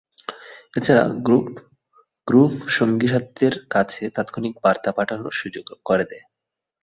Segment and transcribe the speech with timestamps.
[0.77, 1.03] এছাড়া,
[2.27, 6.25] গ্রুভ সঙ্গীসাথিদের কাছে তাৎক্ষণিক বার্তা পাঠানোর সুযোগ করে দেয়।